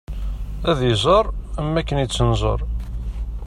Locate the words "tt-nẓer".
2.07-2.59